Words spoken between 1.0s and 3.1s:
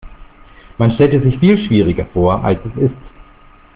es sich viel schwieriger vor, als es ist.